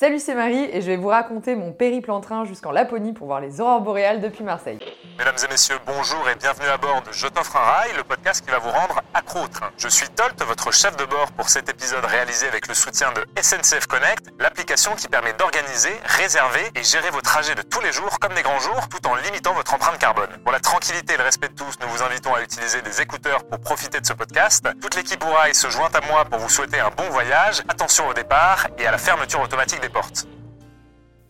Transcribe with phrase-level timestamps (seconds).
[0.00, 3.26] Salut, c'est Marie et je vais vous raconter mon périple en train jusqu'en Laponie pour
[3.26, 4.78] voir les aurores boréales depuis Marseille.
[5.18, 8.44] Mesdames et messieurs, bonjour et bienvenue à bord de Je t'offre un rail, le podcast
[8.44, 9.70] qui va vous rendre accro au train.
[9.76, 13.24] Je suis Tolt, votre chef de bord pour cet épisode réalisé avec le soutien de
[13.42, 18.20] SNCF Connect, l'application qui permet d'organiser, réserver et gérer vos trajets de tous les jours
[18.20, 20.30] comme des grands jours tout en limitant votre empreinte carbone.
[20.44, 23.42] Pour la tranquillité et le respect de tous, nous vous invitons à utiliser des écouteurs
[23.48, 24.64] pour profiter de ce podcast.
[24.80, 27.64] Toute l'équipe au rail se joint à moi pour vous souhaiter un bon voyage.
[27.68, 30.26] Attention au départ et à la fermeture automatique des portes.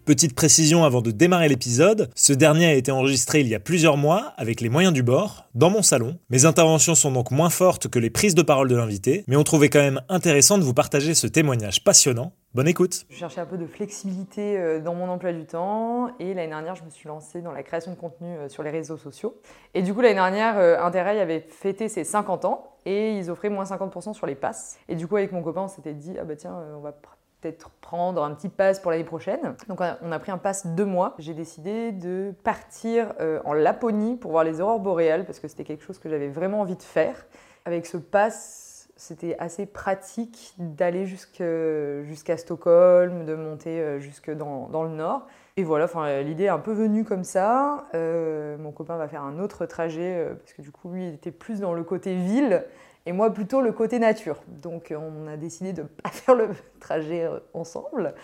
[0.09, 3.99] Petite précision avant de démarrer l'épisode, ce dernier a été enregistré il y a plusieurs
[3.99, 6.19] mois avec les moyens du bord, dans mon salon.
[6.31, 9.45] Mes interventions sont donc moins fortes que les prises de parole de l'invité, mais on
[9.45, 12.33] trouvait quand même intéressant de vous partager ce témoignage passionnant.
[12.55, 16.33] Bonne écoute Je cherchais un peu de flexibilité euh, dans mon emploi du temps et
[16.33, 18.97] l'année dernière je me suis lancée dans la création de contenu euh, sur les réseaux
[18.97, 19.39] sociaux.
[19.75, 23.51] Et du coup l'année dernière euh, Interrail avait fêté ses 50 ans et ils offraient
[23.51, 24.79] moins 50% sur les passes.
[24.89, 26.93] Et du coup avec mon copain on s'était dit ah bah tiens on va
[27.41, 29.55] peut-être prendre un petit pass pour l'année prochaine.
[29.69, 31.15] Donc on a pris un pass deux mois.
[31.19, 35.65] J'ai décidé de partir euh, en Laponie pour voir les aurores boréales parce que c'était
[35.65, 37.27] quelque chose que j'avais vraiment envie de faire.
[37.65, 44.91] Avec ce pass, c'était assez pratique d'aller jusqu'à Stockholm, de monter euh, jusque dans, le
[44.91, 45.27] nord.
[45.57, 45.89] Et voilà,
[46.23, 47.87] l'idée est un peu venue comme ça.
[47.95, 51.33] Euh, mon copain va faire un autre trajet parce que du coup, lui, il était
[51.33, 52.65] plus dans le côté ville
[53.09, 54.43] et moi plutôt le côté nature.
[54.47, 58.15] Donc on a décidé de ne pas faire le trajet euh, ensemble.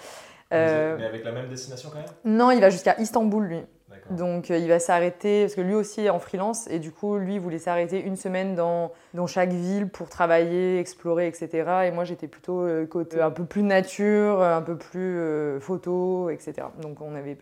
[0.53, 2.37] Euh, mais avec la même destination quand même?
[2.37, 3.63] Non, il va jusqu'à Istanbul lui.
[4.11, 7.17] Donc euh, il va s'arrêter, parce que lui aussi est en freelance, et du coup
[7.17, 11.87] lui voulait s'arrêter une semaine dans, dans chaque ville pour travailler, explorer, etc.
[11.87, 16.67] Et moi j'étais plutôt côté un peu plus nature, un peu plus photo, etc.
[16.83, 17.39] Donc on avait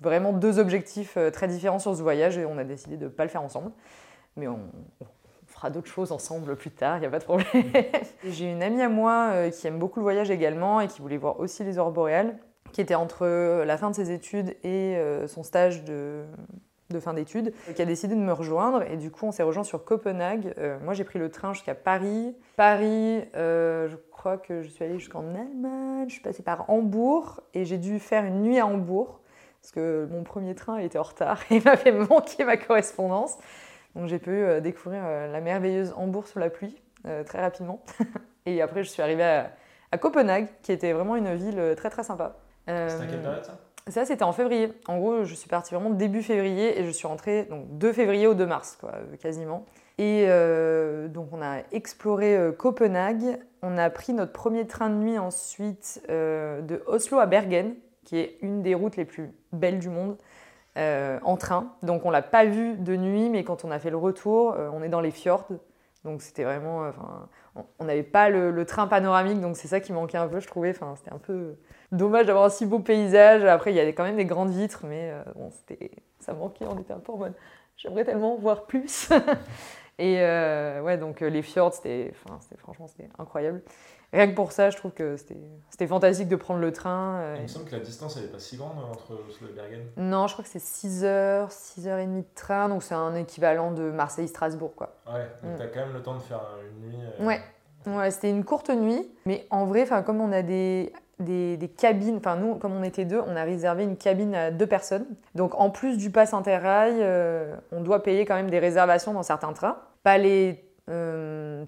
[0.00, 3.24] vraiment deux objectifs très différents sur ce voyage, et on a décidé de ne pas
[3.24, 3.72] le faire ensemble.
[4.36, 4.60] Mais on,
[5.68, 7.46] d'autres choses ensemble plus tard, il n'y a pas de problème.
[8.24, 11.18] J'ai une amie à moi euh, qui aime beaucoup le voyage également et qui voulait
[11.18, 12.38] voir aussi les aurores boréales,
[12.72, 13.26] qui était entre
[13.64, 16.22] la fin de ses études et euh, son stage de,
[16.88, 18.82] de fin d'études, qui a décidé de me rejoindre.
[18.90, 20.54] Et du coup, on s'est rejoint sur Copenhague.
[20.56, 22.34] Euh, moi, j'ai pris le train jusqu'à Paris.
[22.56, 26.06] Paris, je crois que je suis allée jusqu'en Allemagne.
[26.06, 29.20] Je suis passée par Hambourg et j'ai dû faire une nuit à Hambourg
[29.60, 33.36] parce que mon premier train était en retard et m'avait manqué ma correspondance.
[33.94, 37.82] Donc j'ai pu euh, découvrir euh, la merveilleuse Hambourg sous la pluie euh, très rapidement.
[38.46, 39.24] et après, je suis arrivée
[39.92, 42.36] à, Copenhague, qui était vraiment une ville très très sympa.
[42.66, 43.58] C'était à quelle période ça?
[43.88, 44.72] ça, c'était en février.
[44.86, 48.28] En gros, je suis partie vraiment début février et je suis rentrée donc 2 février
[48.28, 49.66] au 2 mars, quoi, quasiment.
[49.98, 50.28] Et
[51.08, 53.40] donc, on a exploré Copenhague.
[53.62, 57.74] On a pris notre premier train de nuit ensuite de Oslo à Bergen,
[58.04, 60.16] qui est une des routes les plus belles du monde.
[60.78, 61.74] Euh, en train.
[61.82, 64.70] Donc on l'a pas vu de nuit, mais quand on a fait le retour, euh,
[64.72, 65.48] on est dans les fjords.
[66.04, 66.90] Donc c'était vraiment, euh,
[67.80, 70.70] on n'avait pas le, train panoramique, donc c'est ça qui manquait un peu, je trouvais.
[70.70, 71.56] Enfin, c'était un peu
[71.90, 73.44] dommage d'avoir un si beau paysage.
[73.44, 76.66] Après, il y avait quand même des grandes vitres, mais bon, c'était, ça manquait.
[76.66, 77.34] On était un peu en mode,
[77.76, 79.10] j'aimerais tellement voir plus.
[79.98, 82.12] Et ouais, donc les fjords, c'était,
[82.58, 83.60] franchement, c'était incroyable
[84.12, 87.20] rien que pour ça, je trouve que c'était fantastique de prendre le train.
[87.20, 89.48] Euh, Il me semble que la distance, elle n'est pas si grande hein, entre Oslo
[89.48, 89.82] et Bergen.
[89.96, 92.94] Non, je crois que c'est 6 heures, 6 heures et demie de train, donc c'est
[92.94, 94.74] un équivalent de Marseille-Strasbourg.
[94.74, 94.94] Quoi.
[95.06, 95.56] Ouais, donc mm.
[95.56, 96.98] tu as quand même le temps de faire une nuit.
[97.20, 97.40] Euh, ouais,
[97.86, 102.16] ouais c'était une courte nuit, mais en vrai, comme on a des, des, des, cabines,
[102.16, 105.06] enfin nous, comme on était deux, on a réservé une cabine à deux personnes.
[105.34, 109.22] Donc en plus du pass interrail, euh, on doit payer quand même des réservations dans
[109.22, 109.78] certains trains.
[110.02, 110.64] Pas les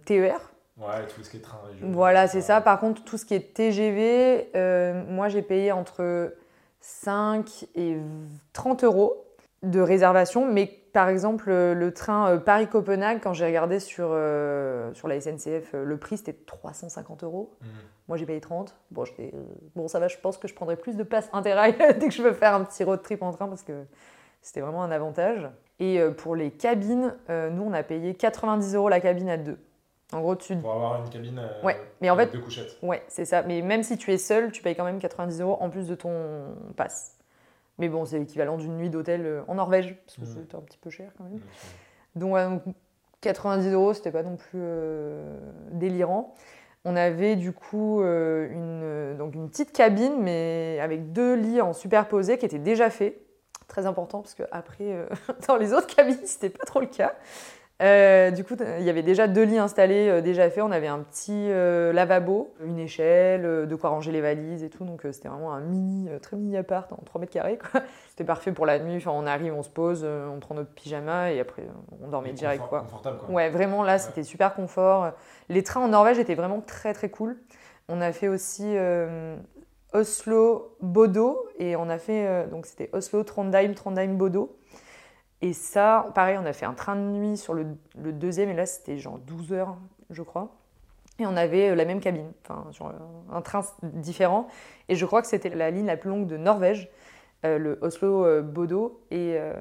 [0.04, 0.51] TER,
[0.82, 2.60] Ouais, tout ce qui est train Voilà, c'est ça.
[2.60, 6.34] Par contre, tout ce qui est TGV, euh, moi j'ai payé entre
[6.80, 7.98] 5 et
[8.52, 9.24] 30 euros
[9.62, 10.50] de réservation.
[10.50, 15.72] Mais par exemple, le train euh, Paris-Copenhague, quand j'ai regardé sur, euh, sur la SNCF,
[15.72, 17.54] le prix c'était 350 euros.
[17.60, 17.68] Mhm.
[18.08, 18.76] Moi j'ai payé 30.
[18.90, 19.04] Bon,
[19.76, 22.22] bon, ça va, je pense que je prendrai plus de passes Interrail dès que je
[22.22, 23.84] veux faire un petit road trip en train parce que
[24.40, 25.48] c'était vraiment un avantage.
[25.78, 29.58] Et pour les cabines, nous on a payé 90 euros la cabine à deux.
[30.12, 30.56] En gros, tu...
[30.56, 31.80] Pour avoir une cabine euh, ouais.
[32.00, 32.76] mais en avec fait, deux couchettes.
[32.82, 33.42] Ouais, c'est ça.
[33.42, 35.94] Mais même si tu es seul, tu payes quand même 90 euros en plus de
[35.94, 37.18] ton pass.
[37.78, 40.42] Mais bon, c'est l'équivalent d'une nuit d'hôtel euh, en Norvège, parce que mmh.
[40.42, 41.40] c'était un petit peu cher quand même.
[42.14, 42.62] donc,
[43.22, 45.38] 90 euros, c'était pas non plus euh,
[45.70, 46.34] délirant.
[46.84, 52.38] On avait du coup une, donc une petite cabine, mais avec deux lits en superposé
[52.38, 53.20] qui étaient déjà faits.
[53.68, 55.06] Très important, parce que après,
[55.46, 57.14] dans les autres cabines, c'était pas trop le cas.
[57.82, 60.62] Euh, du coup, il y avait déjà deux lits installés, euh, déjà faits.
[60.62, 64.84] On avait un petit euh, lavabo, une échelle, de quoi ranger les valises et tout.
[64.84, 67.58] Donc c'était vraiment un mini, très mini appart en 3 mètres carrés.
[68.10, 68.96] C'était parfait pour la nuit.
[68.96, 71.64] Enfin, on arrive, on se pose, on prend notre pyjama et après
[72.02, 72.62] on dormait direct.
[72.68, 72.80] quoi.
[72.82, 73.30] Confortable quoi.
[73.30, 75.12] Ouais, vraiment là, c'était super confort.
[75.48, 77.36] Les trains en Norvège étaient vraiment très très cool.
[77.88, 78.76] On a fait aussi
[79.92, 84.56] Oslo, Bodo, et on a fait, donc c'était Oslo, Trondheim, Trondheim, Bodo.
[85.42, 87.66] Et ça, pareil, on a fait un train de nuit sur le,
[87.96, 89.76] deuxième, et là c'était genre 12 heures,
[90.10, 90.54] je crois.
[91.18, 92.64] Et on avait la même cabine, enfin,
[93.30, 94.46] un train différent.
[94.88, 96.90] Et je crois que c'était la ligne la plus longue de Norvège.
[97.44, 99.00] Euh, le Oslo-Bodo.
[99.12, 99.54] Euh,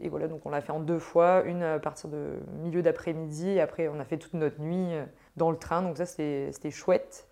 [0.00, 3.50] et, voilà, donc on l'a fait en deux fois, une à partir de milieu d'après-midi,
[3.50, 5.04] et après on a fait toute notre nuit euh,
[5.36, 7.28] dans le train, donc ça c'était chouette.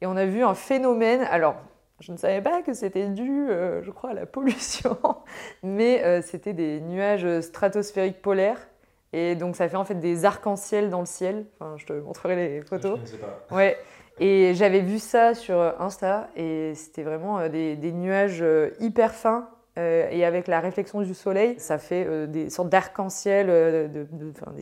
[0.00, 1.56] Et on a vu un phénomène, alors
[2.00, 4.96] je ne savais pas que c'était dû, je crois, à la pollution,
[5.62, 8.68] mais c'était des nuages stratosphériques polaires.
[9.12, 11.44] Et donc ça fait en fait des arcs-en-ciel dans le ciel.
[11.60, 12.96] Enfin, je te montrerai les photos.
[12.96, 13.54] Je ne sais pas.
[13.54, 13.76] Ouais.
[14.20, 19.48] Et j'avais vu ça sur Insta et c'était vraiment euh, des, nuages euh, hyper fins
[19.78, 24.06] euh, et avec la réflexion du soleil, ça fait des sortes d'arc-en-ciel, de,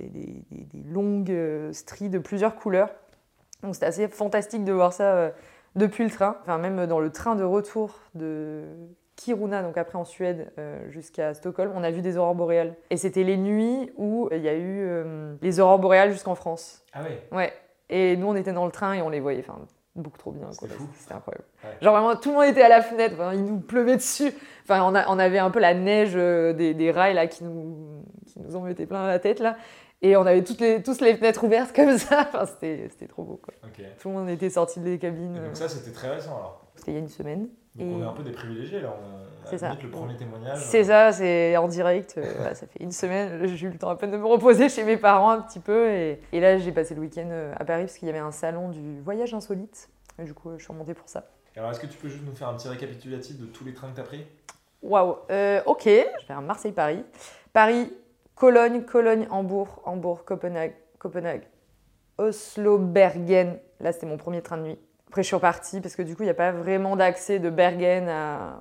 [0.06, 2.90] des, longues stries de plusieurs couleurs.
[3.62, 5.32] Donc c'était assez fantastique de voir ça
[5.76, 6.36] depuis le train.
[6.42, 8.64] Enfin, même dans le train de retour de
[9.16, 10.50] Kiruna, donc après en Suède
[10.88, 12.74] jusqu'à Stockholm, on a vu des aurores boréales.
[12.90, 14.88] Et c'était les nuits où il y a eu
[15.42, 16.84] les aurores boréales jusqu'en France.
[16.92, 17.22] Ah ouais?
[17.30, 17.52] Ouais.
[17.90, 19.40] Et nous, on était dans le train et on les voyait.
[19.40, 19.58] Enfin,
[19.96, 20.50] beaucoup trop bien.
[20.52, 21.44] C'était incroyable.
[21.80, 23.16] Genre vraiment, tout le monde était à la fenêtre.
[23.34, 24.32] il nous pleuvait dessus.
[24.64, 28.04] Enfin, on, on, avait un peu la neige euh, des, des, rails là qui nous,
[28.26, 29.56] qui nous en mettait plein la tête là.
[30.02, 32.20] Et on avait toutes les, tous les fenêtres ouvertes comme ça.
[32.32, 33.40] Enfin, c'était trop beau.
[33.42, 33.54] Quoi.
[34.00, 35.34] Tout le monde était sorti des cabines.
[35.34, 37.48] donc ça, c'était très récent alors C'était il y a une semaine.
[37.76, 38.96] Donc on est un peu des privilégiés là.
[39.44, 39.76] C'est ça.
[39.80, 40.58] le premier témoignage.
[40.60, 42.16] C'est ça, c'est en direct.
[42.18, 43.46] Euh, ça fait une semaine.
[43.56, 45.88] J'ai eu le temps à peine de me reposer chez mes parents un petit peu.
[45.90, 48.32] Et, et là, j'ai passé le week-end euh, à Paris parce qu'il y avait un
[48.32, 49.88] salon du voyage insolite.
[50.18, 51.28] Et du coup, je suis remontée pour ça.
[51.56, 53.90] Alors, est-ce que tu peux juste nous faire un petit récapitulatif de tous les trains
[53.90, 54.26] que tu as pris?
[54.82, 55.84] Waouh, euh, ok.
[55.84, 57.04] Je vais faire Marseille-Paris.
[57.52, 57.92] Paris,
[58.40, 61.42] Cologne, Cologne, Hambourg, Hambourg, Copenhague, Copenhague,
[62.16, 63.58] Oslo, Bergen.
[63.80, 64.78] Là, c'était mon premier train de nuit.
[65.08, 67.50] Après, je suis repartie parce que du coup, il n'y a pas vraiment d'accès de
[67.50, 68.10] Bergen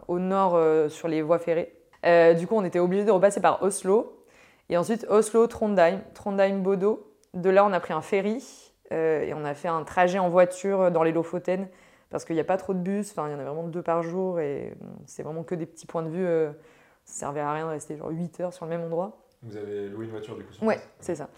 [0.10, 1.74] au nord euh, sur les voies ferrées.
[2.06, 4.26] Euh, du coup, on était obligé de repasser par Oslo.
[4.68, 7.16] Et ensuite, Oslo, Trondheim, Trondheim, Bodo.
[7.34, 10.28] De là, on a pris un ferry euh, et on a fait un trajet en
[10.30, 11.70] voiture dans les Lofoten
[12.10, 13.12] parce qu'il n'y a pas trop de bus.
[13.12, 14.74] Enfin, il y en a vraiment deux par jour et
[15.06, 16.26] c'est vraiment que des petits points de vue.
[17.06, 19.16] ça servait à rien de rester genre 8 heures sur le même endroit.
[19.44, 21.30] Vous avez loué une voiture du coup Ouais, c'est ça.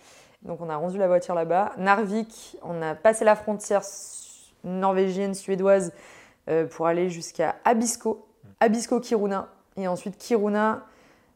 [0.43, 1.73] Donc on a rendu la voiture là-bas.
[1.77, 3.83] Narvik, on a passé la frontière
[4.63, 5.93] norvégienne, suédoise,
[6.49, 8.27] euh, pour aller jusqu'à Abisko,
[8.59, 10.85] Abisko Kiruna, et ensuite Kiruna,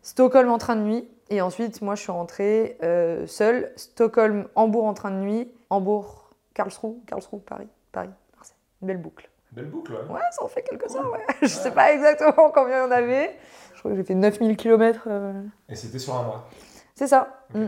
[0.01, 4.85] Stockholm en train de nuit, et ensuite moi je suis rentrée euh, seule, Stockholm, Hambourg
[4.85, 8.57] en train de nuit, Hambourg, Karlsruhe, Karlsruhe, Paris, Paris, Marseille.
[8.81, 9.29] Une belle boucle.
[9.55, 10.13] Belle boucle, ouais.
[10.13, 11.25] Ouais, ça en fait quelques-uns, ouais.
[11.41, 13.37] Je sais pas exactement combien il y en avait.
[13.73, 15.07] Je crois que j'ai fait 9000 km.
[15.07, 15.41] Euh.
[15.69, 16.49] Et c'était sur un mois
[16.93, 17.45] C'est ça.
[17.53, 17.67] Mm.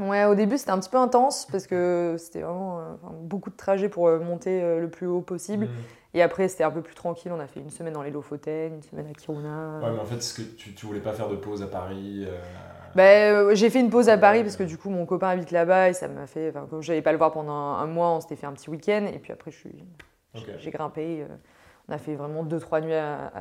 [0.00, 2.82] Ouais, au début c'était un petit peu intense parce que c'était vraiment euh,
[3.22, 5.66] beaucoup de trajets pour euh, monter le plus haut possible.
[5.66, 5.70] Mm.
[6.14, 7.30] Et après c'était un peu plus tranquille.
[7.32, 9.78] On a fait une semaine dans les Lofoten, une semaine à Kiruna.
[9.80, 12.26] Ouais, mais en fait, est-ce que tu, tu voulais pas faire de pause à Paris
[12.96, 15.90] bah, J'ai fait une pause à Paris parce que du coup mon copain habite là-bas
[15.90, 16.50] et ça m'a fait.
[16.50, 18.68] Enfin, comme je n'allais pas le voir pendant un, mois, on s'était fait un petit
[18.68, 19.84] week-end et puis après je suis,
[20.34, 21.26] j'ai grimpé.
[21.90, 23.32] On a fait vraiment deux, trois nuits à,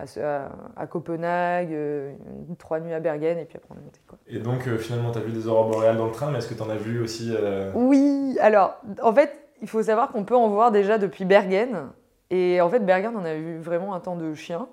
[0.76, 2.14] à, Copenhague, euh,
[2.58, 4.00] trois nuits à Bergen, et puis après on est monté.
[4.08, 4.18] Quoi.
[4.28, 6.48] Et donc euh, finalement, tu as vu des aurores boréales dans le train, mais est-ce
[6.48, 9.32] que tu en as vu aussi euh, Oui, alors en fait,
[9.62, 11.90] il faut savoir qu'on peut en voir déjà depuis Bergen.
[12.32, 14.68] Et en fait, Bergen, on a vu vraiment un temps de chien.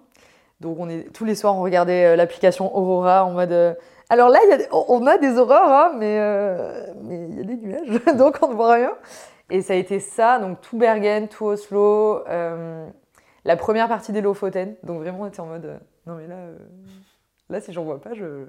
[0.60, 3.76] Donc on est, tous les soirs, on regardait l'application Aurora en mode...
[4.08, 6.14] alors là, y a, on a des aurores, hein, mais
[7.10, 8.92] il y a des nuages, donc on ne voit rien.
[9.50, 12.24] Et ça a été ça, donc tout Bergen, tout Oslo
[13.46, 14.74] la première partie des Lofoten.
[14.82, 16.58] Donc vraiment, on était en mode, euh, non mais là, euh,
[17.48, 18.46] là si j'en vois pas, je,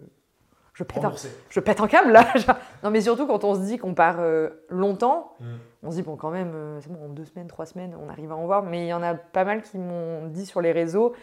[0.74, 1.14] je, pète un,
[1.50, 2.26] je pète un câble là.
[2.84, 5.46] non mais surtout quand on se dit qu'on part euh, longtemps, mm.
[5.84, 8.32] on se dit, bon quand même, c'est bon, en deux semaines, trois semaines, on arrive
[8.32, 8.64] à en voir.
[8.64, 11.14] Mais il y en a pas mal qui m'ont dit sur les réseaux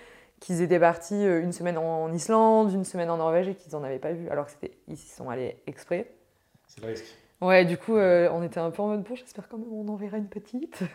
[0.41, 3.99] qu'ils étaient partis une semaine en Islande, une semaine en Norvège et qu'ils n'en avaient
[3.99, 4.29] pas vu.
[4.29, 6.13] Alors que c'était, ils sont allés exprès.
[6.67, 7.24] C'est le risque.
[7.41, 9.97] Ouais, du coup, on était un peu en mode, bon, j'espère quand même on en
[9.97, 10.81] verra une petite.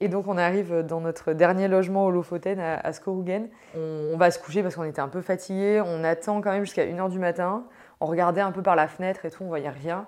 [0.00, 3.48] Et donc on arrive dans notre dernier logement au Lofoten à, à Skorugen.
[3.76, 5.82] On, va se coucher parce qu'on était un peu fatigué.
[5.84, 7.64] On attend quand même jusqu'à 1h du matin.
[8.00, 10.06] On regardait un peu par la fenêtre et tout, on voyait rien.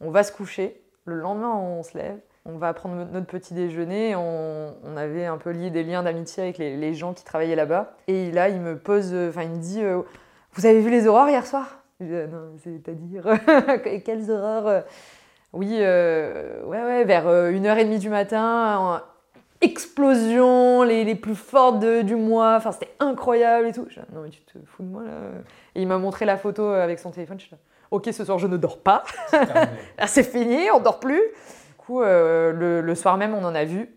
[0.00, 0.82] On va se coucher.
[1.04, 2.18] Le lendemain, on se lève.
[2.44, 4.16] On va prendre notre petit déjeuner.
[4.16, 7.96] On, avait un peu lié des liens d'amitié avec les, gens qui travaillaient là-bas.
[8.08, 10.02] Et là, il me pose, enfin, il me dit euh,
[10.52, 11.66] Vous avez vu les aurores hier soir?
[11.66, 13.24] euh, c'est-à-dire
[14.04, 14.82] Quelles aurores
[15.52, 19.02] Oui, euh, ouais, ouais, vers 1h30 du matin
[19.60, 22.56] explosions les, les plus fortes du mois.
[22.56, 23.88] Enfin, c'était incroyable et tout.
[24.12, 25.10] non, mais tu te fous de moi là.
[25.74, 27.38] Et il m'a montré la photo avec son téléphone.
[27.40, 27.58] Je suis là,
[27.90, 29.02] ok, ce soir je ne dors pas.
[30.06, 31.20] C'est fini, on dort plus.
[31.20, 33.90] Du coup, euh, le, le, soir même, on en a vu.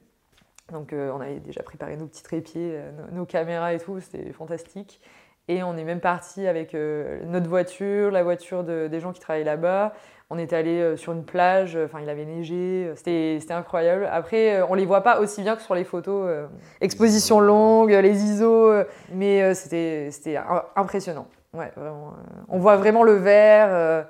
[0.71, 2.79] Donc on avait déjà préparé nos petits trépieds,
[3.11, 5.01] nos, caméras et tout, c'était fantastique.
[5.47, 9.93] Et on est même parti avec notre voiture, la voiture des gens qui travaillent là-bas.
[10.29, 14.07] On est allé sur une plage, enfin il avait neigé, c'était incroyable.
[14.09, 16.47] Après, on les voit pas aussi bien que sur les photos.
[16.79, 18.71] exposition longue, les ISO,
[19.11, 20.39] mais c'était
[20.77, 21.27] impressionnant.
[21.53, 22.13] Ouais, vraiment.
[22.47, 24.05] on voit vraiment le vert.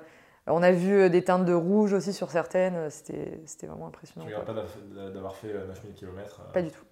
[0.46, 4.26] On a vu euh, des teintes de rouge aussi sur certaines, euh, c'était vraiment impressionnant.
[4.26, 6.84] Tu regardes pas d'avoir fait 9000 euh, km Pas du tout.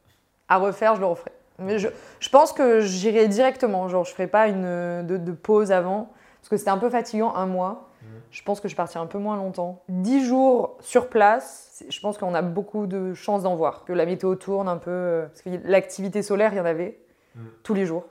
[0.49, 1.33] À refaire, je le referai.
[1.61, 6.49] Mais je, pense que j'irai directement, genre je ferai pas une de, pause avant, parce
[6.49, 7.89] que c'était un peu fatigant un mois.
[8.03, 8.09] Mhm.
[8.31, 9.83] Je pense que je partirai un peu moins longtemps.
[9.89, 13.85] Dix jours sur place, je pense qu'on a beaucoup de chances d'en voir.
[13.85, 16.99] Que la météo tourne un peu, parce que l'activité solaire, il y en avait
[17.35, 17.47] mhm.
[17.63, 18.05] tous les jours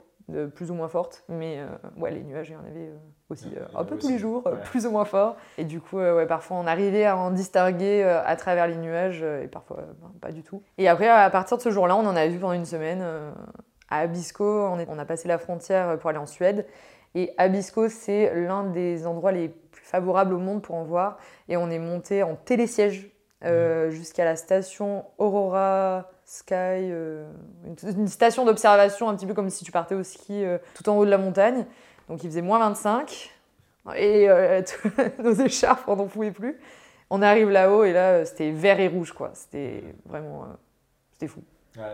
[0.54, 1.24] plus ou moins forte.
[1.28, 2.96] Mais euh, ouais, les nuages, il y en avait euh,
[3.28, 5.36] aussi euh, un peu tous les jours, plus ou moins fort.
[5.58, 9.48] Et du coup, ouais, parfois on arrivait à en distinguer à travers les nuages et
[9.48, 10.62] parfois ben, pas du tout.
[10.78, 13.04] Et après, à partir de ce jour-là, on en a vu pendant une semaine.
[13.88, 16.66] à Abisko, on, on, a passé la frontière pour aller en Suède.
[17.14, 21.18] Et Abisko, c'est l'un des endroits les plus favorables au monde pour en voir.
[21.48, 23.10] Et on est monté en télésiège
[23.44, 23.90] mmh.
[23.90, 27.28] jusqu'à la station Aurora Sky, euh,
[27.82, 30.96] une, station d'observation, un petit peu comme si tu partais au ski euh, tout en
[30.96, 31.66] haut de la montagne.
[32.08, 33.32] Donc il faisait moins 25
[33.96, 34.62] et euh,
[35.24, 36.60] nos écharpes, on n'en pouvait plus.
[37.10, 39.32] On arrive là-haut et là, c'était vert et rouge, quoi.
[39.34, 40.46] C'était vraiment.
[41.10, 41.42] c'était fou.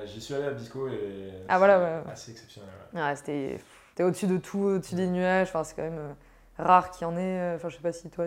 [0.05, 2.69] J'y suis allé à Bisco et ah, voilà, assez exceptionnel.
[3.16, 5.49] c'était au-dessus de tout, au-dessus des nuages.
[5.49, 6.14] Enfin, c'est quand même
[6.59, 7.55] rare qu'il y en ait.
[7.55, 8.26] Enfin, je sais pas si toi.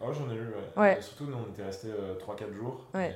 [0.00, 1.00] Ah, j'en ai eu, ouais.
[1.00, 1.88] surtout, nous, on était restés
[2.20, 2.86] 3-4 jours.
[2.94, 3.12] Ouais.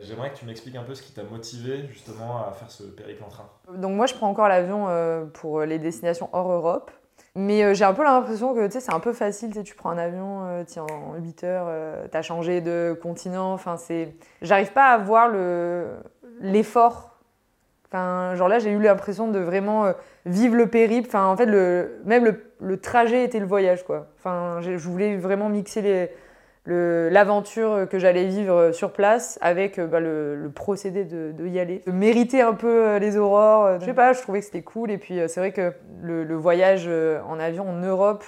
[0.00, 3.22] J'aimerais que tu m'expliques un peu ce qui t'a motivé justement à faire ce périple
[3.22, 3.48] en train.
[3.76, 6.90] Donc moi je prends encore l'avion euh, pour les destinations hors Europe.
[7.34, 10.46] Mais euh, j'ai un peu l'impression que c'est un peu facile, tu prends un avion,
[10.46, 13.52] euh, tiens, en 8 heures, tu as changé de continent.
[13.52, 14.14] Enfin, c'est...
[14.42, 15.88] J'arrive pas à voir le...
[16.40, 17.18] l'effort.
[17.86, 19.92] Enfin, genre là, j'ai eu l'impression de vraiment
[20.24, 21.08] vivre le périple.
[21.08, 22.00] Enfin, en fait, le...
[22.04, 22.42] même le...
[22.60, 24.06] le trajet était le voyage, quoi.
[24.18, 26.10] Enfin, je voulais vraiment mixer les
[26.74, 31.82] l'aventure que j'allais vivre sur place avec euh, bah, le, procédé de, y aller.
[31.86, 34.62] De mériter un peu euh, les aurores, euh, je sais pas, je trouvais que c'était
[34.62, 34.90] cool.
[34.90, 35.72] Et puis c'est vrai que
[36.02, 38.24] le, voyage en avion en Europe,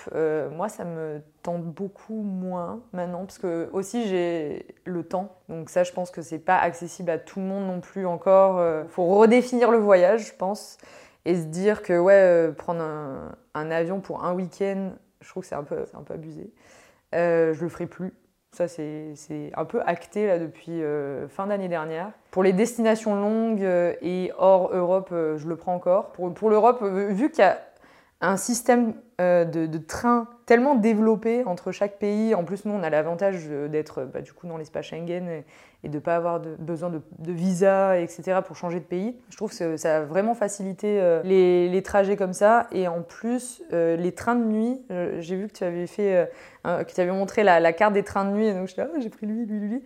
[0.55, 5.37] moi ça me tente beaucoup moins maintenant parce que aussi j'ai le temps.
[5.49, 8.63] Donc ça je pense que c'est pas accessible à tout le monde non plus encore.
[8.89, 10.77] Faut redéfinir le voyage je pense
[11.25, 15.49] et se dire que ouais prendre un, un, avion pour un week-end, je trouve que
[15.49, 16.53] c'est un peu, un peu abusé.
[17.13, 18.13] je le ferai plus
[18.55, 22.11] ça, c'est un peu acté là, depuis euh, fin d'année dernière.
[22.31, 26.13] Pour les destinations longues euh, et hors Europe, euh, je le prends encore.
[26.13, 27.59] Pour, pour l'Europe, vu qu'il y a
[28.23, 32.91] un système de, de train tellement développé entre chaque pays, en plus nous on a
[32.91, 35.29] l'avantage d'être bah, du coup dans l'espace Schengen
[35.85, 37.01] et, de ne pas avoir de, besoin de,
[37.33, 38.41] visa, etc.
[38.45, 39.17] pour changer de pays.
[39.31, 42.67] Je trouve que ça a vraiment facilité les, les, trajets comme ça.
[42.73, 44.83] Et en plus, les trains de nuit,
[45.19, 46.29] j'ai vu que tu avais fait
[46.65, 48.47] Hein, qui t'avait montré la, carte des trains de nuit.
[48.47, 49.83] Et donc, je oh, j'ai pris lui, lui, lui.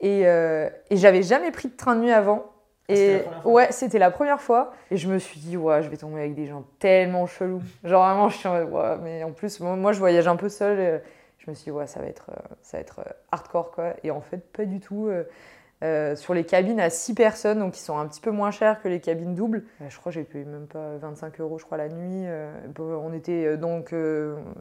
[0.00, 2.44] Et, euh, et j'avais jamais pris de train de nuit avant.
[2.88, 4.72] Ah, et ouais, c'était la première fois.
[4.90, 7.62] Et je me suis dit, ouais, je vais tomber avec des gens tellement chelous.
[7.84, 11.02] Genre vraiment, je suis en ouais, mais en plus, moi, je voyage un peu seule.
[11.46, 13.94] Je me suis dit, ouais, ça va être, euh, ça va être euh, hardcore, quoi.
[14.02, 15.08] Et en fait, pas du tout.
[15.82, 18.80] Euh, sur les cabines à 6 personnes, donc qui sont un petit peu moins chères
[18.82, 19.62] que les cabines doubles.
[19.86, 22.26] Je crois que j'ai payé même pas 25 euros, je crois, la nuit.
[22.78, 23.94] On était donc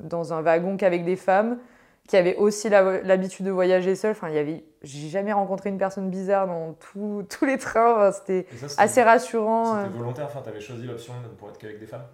[0.04, 1.58] dans un wagon qu'avec des femmes
[2.08, 4.12] qui avaient aussi l'habitude de voyager seules.
[4.12, 6.76] Enfin, il y avait, j'ai jamais rencontré une personne bizarre dans
[7.30, 8.12] tous les trains.
[8.12, 8.46] c'était
[8.78, 9.84] assez rassurant.
[9.84, 10.26] C'était volontaire.
[10.26, 12.06] Enfin, avais choisi l'option pour être qu'avec des femmes?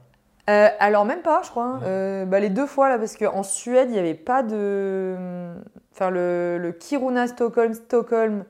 [0.48, 1.80] alors même pas, je crois.
[1.82, 2.26] Hein.
[2.26, 5.16] bah, les deux fois là, parce qu'en Suède, il n'y avait pas de,
[5.94, 8.44] enfin le, le Kiruna Stockholm Stockholm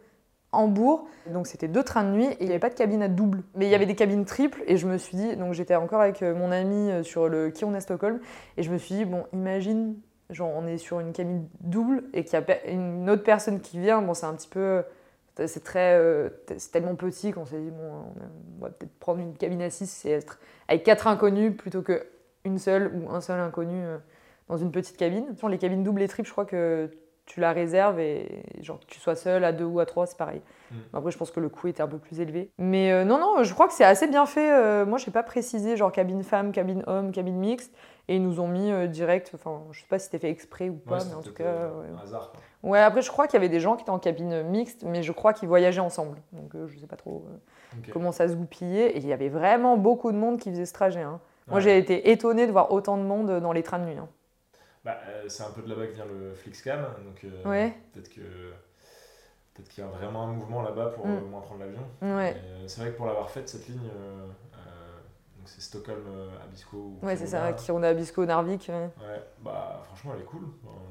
[0.52, 1.08] Hambourg.
[1.32, 3.44] Donc c'était deux trains de nuit et il n'y avait pas de cabine à double.
[3.56, 6.02] Mais il y avait des cabines triples et je me suis dit, donc j'étais encore
[6.02, 8.20] avec euh, mon ami euh, sur le Kiruna Stockholm
[8.58, 9.96] et je me suis dit, bon, imagine,
[10.32, 13.80] genre on est sur une cabine double et qu'il y a une autre personne qui
[13.80, 14.84] vient, bon c'est un petit peu,
[15.36, 18.14] c'est très, euh, c'est tellement petit qu'on s'est dit, bon,
[18.60, 22.58] on va peut-être prendre une cabine à 6 et être avec quatre inconnus plutôt qu'une
[22.58, 23.84] seule ou un seul inconnu
[24.48, 25.26] dans une petite cabine.
[25.50, 26.90] Les cabines doubles et triples, je crois que
[27.32, 30.18] tu la réserves et genre que tu sois seul à deux ou à trois, c'est
[30.18, 30.42] pareil.
[30.70, 30.76] Mm.
[30.94, 32.52] Après, je pense que le coût était un peu plus élevé.
[32.58, 34.52] Mais euh, non, non, je crois que c'est assez bien fait.
[34.52, 37.74] Euh, moi, je n'ai pas précisé genre cabine femme, cabine homme, cabine mixte.
[38.10, 39.32] Et ils nous ont mis euh, direct.
[39.34, 41.70] Enfin, je sais pas si c'était fait exprès ou pas, mais en tout cas.
[41.98, 42.34] Un hasard.
[42.64, 45.02] Ouais, après, je crois qu'il y avait des gens qui étaient en cabine mixte, mais
[45.02, 46.18] je crois qu'ils voyageaient ensemble.
[46.34, 47.26] Donc, je sais pas trop
[47.94, 48.92] comment ça se goupillait.
[48.92, 51.02] Et il y avait vraiment beaucoup de monde qui faisait ce trajet.
[51.02, 51.22] Hein.
[51.48, 53.98] Moi, j'ai été étonnée de voir autant de monde dans les trains de nuit.
[53.98, 54.10] Hein.
[54.84, 58.22] Bah, euh, c'est un peu de là-bas que vient le Flixcam, donc euh, peut-être que
[59.54, 61.30] peut-être qu'il y a vraiment un mouvement là-bas pour mm.
[61.30, 61.84] moins prendre l'avion.
[62.02, 62.36] Ouais.
[62.68, 63.90] c'est vrai que pour l'avoir faite, cette ligne,
[65.46, 66.04] c'est Stockholm
[66.44, 66.94] Abisko.
[67.02, 68.70] Ouais, c'est ça, qui on est Abisko, Narvik.
[68.70, 69.22] Ouais.
[69.44, 70.42] bah franchement, elle est cool.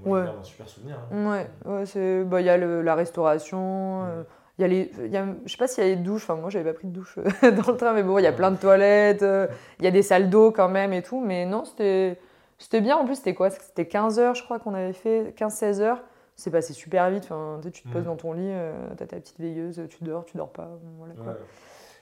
[0.05, 0.29] Moi, ouais.
[0.29, 0.99] un super souvenir.
[1.11, 1.31] Hein.
[1.31, 2.25] Ouais, ouais c'est.
[2.25, 4.05] Bah, il y a le, la restauration.
[4.05, 4.25] Mm.
[4.61, 6.25] Il y a les, il y a, je sais pas s'il y a les douches,
[6.25, 8.27] enfin moi j'avais pas pris de douche euh, dans le train, mais bon, il y
[8.27, 9.47] a plein de toilettes, euh,
[9.79, 12.19] il y a des salles d'eau quand même et tout, mais non, c'était,
[12.61, 12.97] c'était bien.
[12.97, 13.51] En plus, c'était quoi?
[13.51, 16.03] C'était 15 heures, je crois qu'on avait fait, 15-16 heures.
[16.37, 17.25] C'est passé super vite.
[17.25, 18.07] Enfin, tu te poses mm.
[18.07, 20.79] dans ton lit, euh, tu as ta petite veilleuse, tu dors, tu dors pas.
[20.99, 21.37] Voilà, quoi.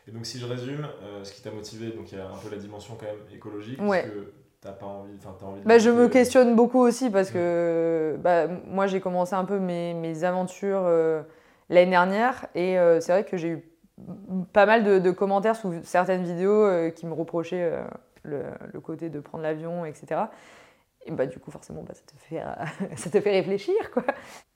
[0.06, 0.86] Et donc, si je résume,
[1.22, 3.80] ce qui t'a motivé, donc il y a un peu la dimension quand même écologique,
[3.80, 4.02] ouais.
[4.02, 5.60] parce que t'as pas envie, t'as envie.
[5.60, 7.34] De bah, je me questionne beaucoup aussi parce mm.
[7.34, 10.88] que bah, moi j'ai commencé un peu mes, mes aventures
[11.70, 12.46] l'année dernière.
[12.54, 13.64] Et euh, c'est vrai que j'ai eu
[14.52, 17.72] pas mal de, commentaires sous certaines vidéos euh, qui me reprochaient
[18.34, 20.22] euh, le, côté de prendre l'avion, etc.
[21.06, 22.42] Et bah, du coup, forcément, bah, ça, te fait,
[22.96, 23.90] ça te fait réfléchir.
[23.92, 24.04] Quoi.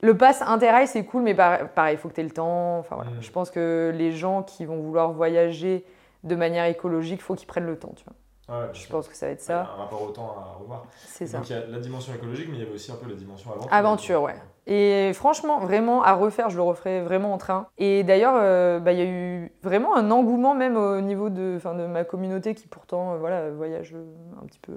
[0.00, 2.78] Le pass Interrail, c'est cool, mais pareil, il faut que tu aies le temps.
[2.78, 3.10] Enfin, voilà.
[3.20, 5.84] Je pense que les gens qui vont vouloir voyager
[6.24, 7.92] de manière écologique, il faut qu'ils prennent le temps.
[7.96, 8.14] Tu vois
[8.48, 9.60] je pense que ça va être ça.
[9.60, 10.84] un rapport au temps à revoir.
[11.06, 11.38] C'est ça.
[11.38, 13.14] Donc il y a la dimension écologique, mais il y avait aussi un peu la
[13.14, 13.72] dimension aventure.
[13.72, 14.34] Aventure, ouais.
[14.66, 17.66] Et franchement, vraiment, à refaire, je le referai vraiment en train.
[17.78, 21.58] Et d'ailleurs, euh, bah, il y a eu vraiment un engouement même au niveau de,
[21.58, 23.96] de ma communauté qui pourtant euh, voilà, voyage
[24.40, 24.72] un petit peu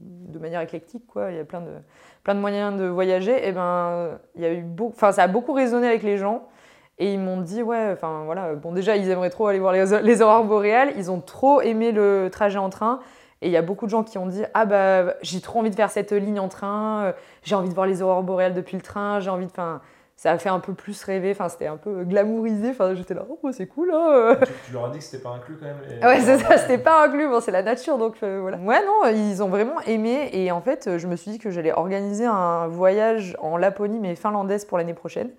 [0.00, 1.06] de manière éclectique.
[1.06, 1.30] Quoi.
[1.30, 1.70] Il y a plein de,
[2.24, 3.48] plein de moyens de voyager.
[3.48, 4.88] Et ben, il y a eu beau...
[4.88, 6.48] enfin, ça a beaucoup résonné avec les gens.
[6.98, 10.02] Et ils m'ont dit, ouais, enfin voilà, bon, déjà, ils aimeraient trop aller voir les,
[10.02, 10.92] les aurores boréales.
[10.96, 13.00] Ils ont trop aimé le trajet en train.
[13.42, 15.70] Et il y a beaucoup de gens qui ont dit, ah bah, j'ai trop envie
[15.70, 18.76] de faire cette ligne en train, euh, j'ai envie de voir les aurores boréales depuis
[18.76, 19.50] le train, j'ai envie de.
[19.50, 19.80] Enfin,
[20.14, 22.70] ça a fait un peu plus rêver, enfin, c'était un peu glamourisé.
[22.70, 23.90] Enfin, j'étais là, oh, c'est cool.
[23.92, 24.36] Hein.
[24.66, 27.04] Tu, leur as dit que c'était pas inclus quand même Ouais, c'est ça, c'était pas
[27.04, 27.26] inclus.
[27.26, 28.58] Bon, c'est la nature, donc euh, voilà.
[28.58, 30.30] Ouais, non, ils ont vraiment aimé.
[30.32, 34.14] Et en fait, je me suis dit que j'allais organiser un voyage en Laponie, mais
[34.14, 35.30] finlandaise pour l'année prochaine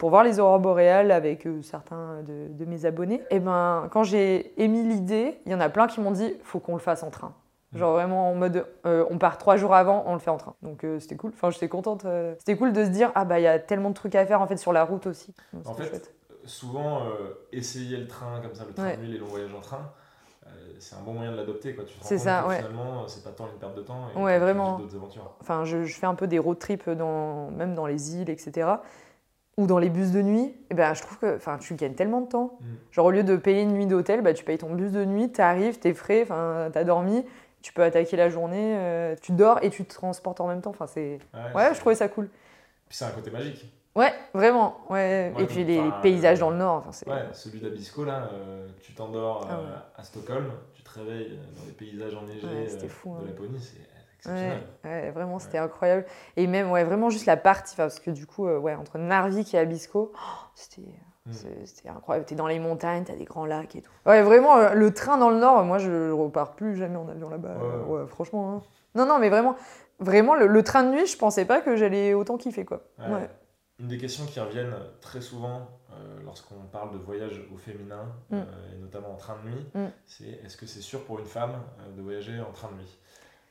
[0.00, 3.22] pour voir les aurores boréales avec euh, certains de, mes abonnés.
[3.28, 6.58] Et ben, quand j'ai émis l'idée, il y en a plein qui m'ont dit faut
[6.58, 7.34] qu'on le fasse en train.
[7.72, 7.78] Mm.
[7.78, 10.54] Genre vraiment en mode euh, on part trois jours avant, on le fait en train.
[10.62, 11.32] Donc euh, c'était cool.
[11.34, 12.06] Enfin, j'étais contente.
[12.38, 14.40] C'était cool de se dire ah bah il y a tellement de trucs à faire
[14.40, 15.34] en fait sur la route aussi.
[15.66, 16.14] en fait,
[16.46, 17.02] souvent
[17.52, 19.92] essayer le train comme ça, le train de nuit, les longs voyages en train,
[20.78, 21.74] c'est un bon moyen de l'adopter.
[21.74, 21.84] Quoi.
[21.84, 24.06] Tu te rends compte ça, que finalement, c'est pas tant une perte de temps.
[24.16, 24.78] Et ouais, vraiment.
[24.78, 25.34] D'autres aventures.
[25.42, 28.78] Enfin, je, je, fais un peu des road trips dans, même dans les îles, etc
[29.56, 32.28] ou dans les bus de nuit, eh ben, je trouve que tu gagnes tellement de
[32.28, 32.58] temps.
[32.60, 32.64] Mm.
[32.92, 35.30] Genre, au lieu de payer une nuit d'hôtel, bah, tu payes ton bus de nuit,
[35.30, 37.24] tu arrives, tu es frais, tu as dormi,
[37.62, 40.70] tu peux attaquer la journée, euh, tu dors et tu te transportes en même temps.
[40.70, 41.18] Enfin, c'est...
[41.54, 42.28] Ouais, je trouvais ça cool.
[42.88, 43.66] Puis c'est un côté magique.
[43.94, 44.78] Ouais, vraiment.
[44.88, 45.32] Ouais.
[45.38, 46.84] et puis les paysages dans le nord.
[46.88, 51.38] Enfin, ouais, celui d'Abisko, là, euh, tu t'endors ah euh, à Stockholm, tu te réveilles
[51.56, 53.20] dans les paysages enneigés de hein.
[53.26, 53.80] Laponie, c'est
[54.26, 56.04] Ouais, vraiment, c'était incroyable.
[56.36, 59.54] Et même, ouais, vraiment juste la partie, parce que du coup, euh, ouais, entre Narvik
[59.54, 60.18] et Abisko, oh,
[60.54, 60.82] c'était.
[61.88, 62.26] incroyable.
[62.26, 63.92] T'es dans les montagnes, t'as des grands lacs et tout.
[64.06, 67.30] Ouais, vraiment, euh, le train dans le nord, moi, je repars plus jamais en avion
[67.30, 67.56] là-bas.
[68.08, 68.54] Franchement.
[68.54, 68.62] Hein.
[68.94, 69.56] Non, non, mais vraiment,
[70.00, 72.82] vraiment le, train de nuit, je pensais pas que j'allais autant kiffer, quoi.
[73.78, 78.36] Une des questions qui reviennent très souvent euh, lorsqu'on parle de voyage au féminin, mm.
[78.74, 79.86] et notamment en train de nuit, mm.
[80.04, 81.62] c'est est-ce que c'est sûr pour une femme
[81.96, 82.98] de voyager en train de nuit?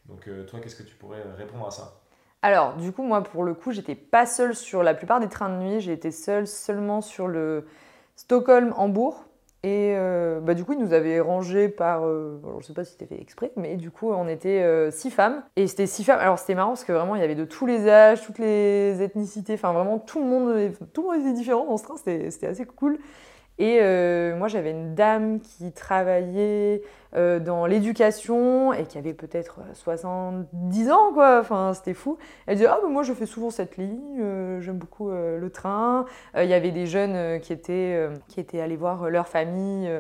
[0.10, 2.02] Donc euh, toi, qu'est-ce que tu pourrais répondre à ça?
[2.42, 5.50] Alors, du coup, moi, pour le coup, j'étais pas seule sur la plupart des trains
[5.50, 5.82] de nuit.
[5.82, 7.66] J'ai été seule seulement sur le
[8.16, 9.26] Stockholm-Hambourg.
[9.64, 12.06] Et euh, bah, du coup, ils nous avaient rangés par.
[12.06, 15.44] Euh, je sais pas si c'était fait exprès, mais du coup, on était six femmes.
[15.58, 16.20] Et c'était six femmes.
[16.20, 19.02] Alors, c'était marrant parce que vraiment, il y avait de tous les âges, toutes les
[19.02, 19.56] ethnicités.
[19.56, 21.98] Enfin, vraiment, tout le monde, tout le monde était différent dans ce train.
[21.98, 23.00] C'était assez cool.
[23.60, 26.82] Et euh, moi, j'avais une dame qui travaillait
[27.14, 31.40] euh, dans l'éducation et qui avait peut-être 70 euh, ans, quoi.
[31.42, 32.18] Enfin, c'était fou.
[32.48, 34.24] Elle disait Ah, moi, je fais souvent cette ligne,
[34.62, 36.06] j'aime beaucoup le train.
[36.38, 39.92] Il y avait des jeunes qui, étaient, qui étaient allés voir leur famille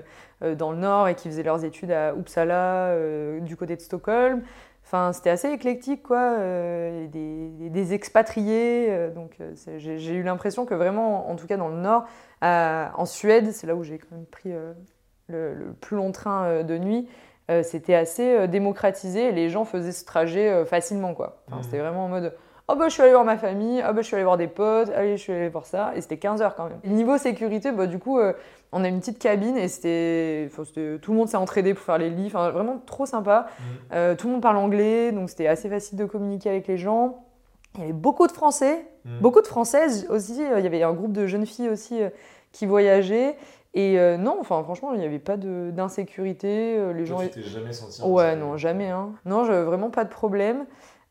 [0.42, 2.96] dans le nord et qui faisaient leurs études à Uppsala,
[3.42, 4.42] du côté de Stockholm.
[4.86, 6.38] Enfin, c'était assez éclectique, quoi.
[6.38, 9.10] des, des, expatriés.
[9.14, 9.38] donc,
[9.78, 12.06] j'ai eu l'impression que vraiment, en tout cas dans le Nord,
[12.42, 14.52] en Suède, c'est là où j'ai quand même pris
[15.34, 17.08] euh, le, plus long train euh, de nuit.
[17.52, 21.14] Euh, c'était assez démocratisé et les gens faisaient ce trajet facilement.
[21.14, 21.42] quoi.
[21.50, 21.56] Mmh.
[21.64, 22.34] C'était vraiment en mode
[22.72, 24.48] Oh bah je suis allé voir ma famille, oh bah je suis allé voir des
[24.48, 25.92] potes, allez je suis allé voir ça.
[25.96, 26.80] Et c'était 15 heures quand même.
[26.84, 28.20] Niveau sécurité, bah du coup,
[28.72, 30.52] on a une petite cabine et c'était.
[31.02, 33.48] Tout le monde s'est entraidé pour faire les lits, enfin vraiment trop sympa.
[33.90, 34.16] Mmh.
[34.18, 37.26] tout le monde parle anglais, donc c'était assez facile de communiquer avec les gens.
[37.80, 39.20] Il y avait beaucoup de Français, hmm.
[39.22, 40.44] beaucoup de Françaises aussi.
[40.44, 42.10] Euh, il y avait un groupe de jeunes filles aussi euh,
[42.52, 43.38] qui voyageaient.
[43.74, 46.78] Et euh, non, enfin franchement, il n'y avait pas d'insécurité.
[46.94, 47.20] les gens.
[47.20, 48.90] Tu t'es jamais senti Ouais, non, jamais.
[48.90, 49.14] Hein.
[49.26, 50.66] Non, vraiment pas de problème.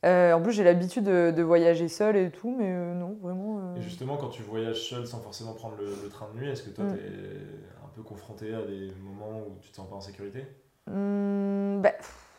[0.04, 3.74] en plus, j'ai l'habitude de, voyager seule et tout, mais non, vraiment.
[3.76, 6.70] Et justement, quand tu voyages seule sans forcément prendre le, train de nuit, est-ce que
[6.70, 6.96] toi, mm.
[6.96, 7.38] tu es
[7.82, 10.44] un peu confronté à des moments où tu te sens pas en sécurité?
[10.90, 11.80] Mmh,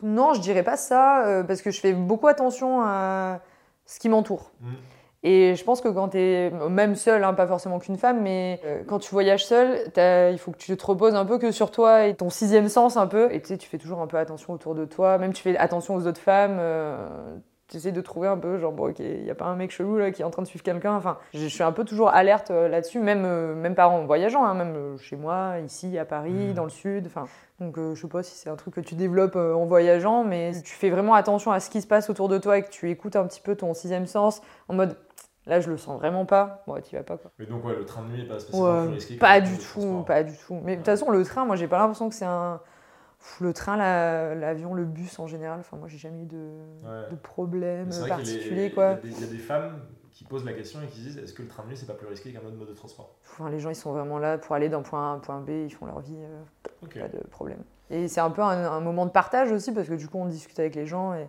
[0.02, 3.40] Non, je dirais pas ça, parce que je fais beaucoup attention à
[3.90, 4.52] ce qui m'entoure.
[4.60, 4.72] Mmh.
[5.22, 8.58] Et je pense que quand tu es même seule, hein, pas forcément qu'une femme, mais
[8.64, 9.78] euh, quand tu voyages seule,
[10.32, 12.96] il faut que tu te reposes un peu que sur toi et ton sixième sens
[12.96, 13.30] un peu.
[13.32, 15.58] Et tu sais, tu fais toujours un peu attention autour de toi, même tu fais
[15.58, 16.56] attention aux autres femmes.
[16.58, 17.36] Euh,
[17.70, 19.70] tu essaies de trouver un peu, genre, bon, ok, il n'y a pas un mec
[19.70, 20.94] chelou là qui est en train de suivre quelqu'un.
[20.94, 24.54] Enfin, je suis un peu toujours alerte euh, là-dessus, même, même pas en voyageant, hein,
[24.54, 26.54] même chez moi, ici, à Paris, mmh.
[26.54, 27.06] dans le sud.
[27.06, 27.26] Enfin,
[27.60, 30.72] donc, je sais pas si c'est un truc que tu développes en voyageant, mais tu
[30.72, 33.16] fais vraiment attention à ce qui se passe autour de toi et que tu écoutes
[33.16, 34.96] un petit peu ton sixième sens en mode
[35.46, 36.62] Là, je le sens vraiment pas.
[36.66, 37.30] Bon, tu vas pas quoi.
[37.38, 40.04] Mais donc, ouais, le train de nuit est pas spécialement plus risqué Pas du tout,
[40.06, 40.60] pas du tout.
[40.62, 42.60] Mais de toute façon, le train, moi, j'ai pas l'impression que c'est un.
[43.40, 46.48] Le train, l'avion, le bus en général, enfin, moi, j'ai jamais eu de,
[47.10, 48.72] de problème particulier.
[49.04, 49.80] Il y, a des femmes
[50.10, 51.94] qui posent la question et qui disent est-ce que le train de nuit, c'est pas
[51.94, 53.16] plus risqué qu'un autre mode de transport?
[53.24, 55.40] Enfin, Les gens, ils sont vraiment là pour aller d'un point A à un point
[55.40, 56.42] B, ils font leur vie, euh,
[57.00, 57.62] pas de problème.
[57.90, 60.26] Et c'est un peu un, un, moment de partage aussi, parce que du coup, on
[60.26, 61.28] discute avec les gens et,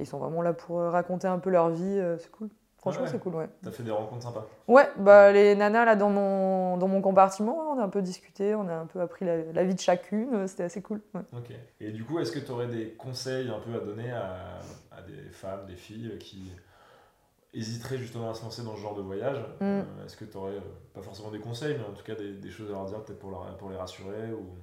[0.00, 2.48] ils sont vraiment là pour euh, raconter un peu leur vie, euh, c'est cool.
[2.80, 3.48] Franchement, c'est cool, ouais.
[3.62, 7.74] T'as fait des rencontres sympas Ouais, bah les nanas là dans mon, dans mon compartiment,
[7.74, 10.46] on a un peu discuté, on a un peu appris la, vie de chacune, euh,
[10.46, 11.02] c'était assez cool.
[11.14, 11.50] Ok.
[11.80, 14.60] Et du coup, est-ce que tu aurais des conseils un peu à donner à,
[14.92, 16.52] à, des femmes, des filles qui
[17.52, 19.40] hésiteraient justement à se lancer dans ce genre de voyage?
[19.60, 19.64] Mm.
[19.64, 20.60] euh, Est-ce que tu aurais, euh,
[20.94, 23.18] pas forcément des conseils, mais en tout cas des, des choses à leur dire peut-être
[23.18, 24.54] pour, pour les rassurer ou...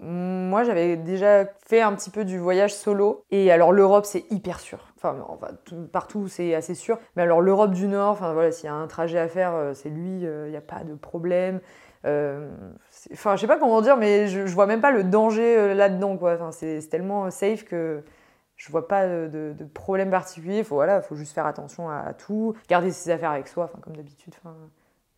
[0.00, 3.24] Moi, j'avais déjà fait un petit peu du voyage solo.
[3.30, 4.92] Et alors, l'Europe, c'est hyper sûr.
[4.96, 5.16] Enfin,
[5.92, 6.98] partout, c'est assez sûr.
[7.16, 9.74] Mais alors, l'Europe du Nord, enfin, voilà, s'il y a un trajet à faire, euh,
[9.74, 11.60] c'est lui, euh, il n'y a pas de problème.
[12.04, 12.50] Euh,
[13.12, 16.16] enfin, je sais pas comment dire, mais je, je vois même pas le danger là-dedans,
[16.16, 16.34] quoi.
[16.34, 18.02] Enfin, c'est tellement safe que
[18.56, 20.62] je vois pas de, problème particulier.
[20.64, 23.96] Faut, voilà, faut juste faire attention à, tout, garder ses affaires avec soi, enfin, comme
[23.96, 24.34] d'habitude.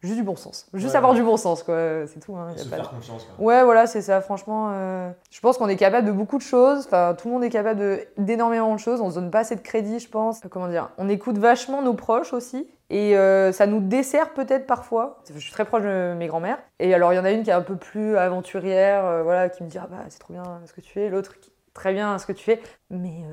[0.05, 0.67] Juste du bon sens.
[0.75, 2.07] Juste avoir du bon sens, quoi.
[2.07, 2.37] C'est tout.
[2.37, 2.55] Hein.
[2.57, 3.27] se faire confiance.
[3.39, 4.21] Ouais, voilà, c'est ça.
[4.21, 6.85] Franchement, euh, je pense qu'on est capable de beaucoup de choses.
[6.87, 9.01] Enfin, tout le monde est capable d'énormément de, choses.
[9.01, 10.41] On se donne pas assez de crédit, je pense.
[10.51, 10.91] Comment dire?
[10.99, 12.69] On écoute vachement nos proches aussi.
[12.91, 15.23] Et euh, ça nous dessert peut-être parfois.
[15.33, 16.59] Je suis très proche de mes grands-mères.
[16.81, 19.49] Et alors, il y en a une qui est un peu plus aventurière, euh, voilà,
[19.49, 21.09] qui me dit Ah bah, c'est trop bien ce que tu fais.
[21.09, 23.25] L'autre qui très bien ce que tu fais, mais,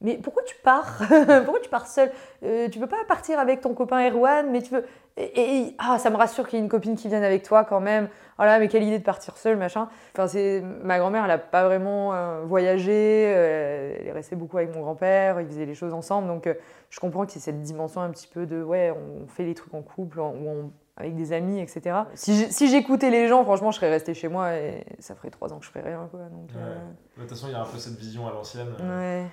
[0.00, 0.96] mais pourquoi tu pars?
[1.44, 2.10] Pourquoi tu pars seule?
[2.40, 4.86] Tu peux pas partir avec ton copain Erwan, mais tu veux.
[5.18, 7.80] Et, ah, ça me rassure qu'il y ait une copine qui vienne avec toi quand
[7.80, 8.08] même.
[8.36, 9.88] Voilà, oh mais quelle idée de partir seule, machin.
[10.12, 13.32] Enfin, c'est ma grand-mère, elle a pas vraiment euh, voyagé.
[13.34, 15.40] Euh, elle est restée beaucoup avec mon grand-père.
[15.40, 16.54] Ils faisaient les choses ensemble, donc euh,
[16.90, 19.72] je comprends y ait cette dimension un petit peu de ouais, on fait les trucs
[19.72, 21.96] en couple, ou avec des amis, etc.
[22.14, 25.58] Si j'écoutais les gens, franchement, je serais restée chez moi et ça ferait trois ans
[25.58, 26.20] que je ferais rien, quoi.
[26.20, 28.68] Donc, De toute façon, il y a un peu cette vision à l'ancienne.
[28.82, 29.24] Ouais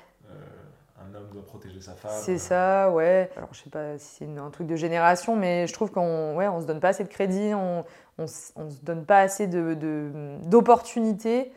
[1.01, 2.11] un homme doit protéger sa femme.
[2.13, 3.29] C'est ça, ouais.
[3.35, 6.47] Alors je sais pas si c'est un truc de génération, mais je trouve qu'on ouais,
[6.47, 7.83] on se donne pas assez de crédit, on,
[8.17, 8.25] on,
[8.55, 11.49] on se donne pas assez d'opportunités de,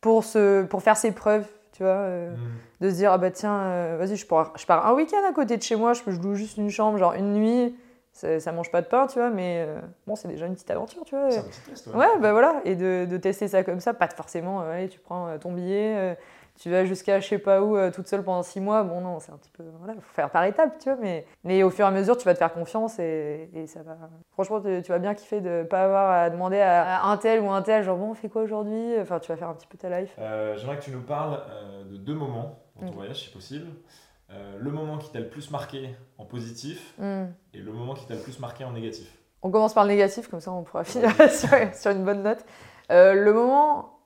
[0.00, 1.92] pour, se, pour faire ses preuves, tu vois.
[1.92, 2.38] Euh, mm.
[2.80, 5.32] De se dire, ah bah tiens, euh, vas-y, je pars, je pars un week-end à
[5.32, 7.76] côté de chez moi, je, je loue juste une chambre, genre une nuit.
[8.12, 10.70] Ça, ça mange pas de pain, tu vois, mais euh, bon, c'est déjà une petite
[10.70, 11.30] aventure, tu vois.
[11.30, 11.94] C'est un petit test, ouais.
[11.94, 12.18] ouais.
[12.20, 15.52] bah voilà, et de, de, tester ça comme ça, pas forcément, allez, tu prends ton
[15.52, 16.16] billet,
[16.60, 19.18] tu vas jusqu'à je sais pas où euh, toute seule pendant six mois, bon non,
[19.18, 21.86] c'est un petit peu, voilà, faut faire par étapes, tu vois, mais, mais au fur
[21.86, 23.96] et à mesure, tu vas te faire confiance et, et ça va.
[24.32, 27.62] Franchement, tu, vas bien kiffer de pas avoir à demander à, un tel ou un
[27.62, 28.92] tel, genre bon, on fait quoi aujourd'hui?
[29.00, 30.14] Enfin, tu vas faire un petit peu ta life.
[30.18, 33.68] Euh, j'aimerais que tu nous parles euh, de deux moments dans ton voyage, si possible.
[34.28, 37.24] le moment qui t'a le plus marqué en positif mm.
[37.54, 39.10] et le moment qui t'a le plus marqué en négatif.
[39.40, 42.44] On commence par le négatif, comme ça on pourra finir sur, sur, une bonne note.
[42.90, 43.96] le moment.